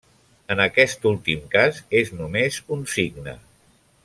[0.53, 3.37] En aquest últim cas és només un signe.